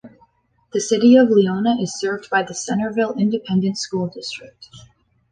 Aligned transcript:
The 0.73 0.79
City 0.81 1.15
of 1.17 1.29
Leona 1.29 1.77
is 1.79 1.99
served 1.99 2.31
by 2.31 2.41
the 2.41 2.55
Centerville 2.55 3.13
Independent 3.19 3.77
School 3.77 4.07
District. 4.07 4.67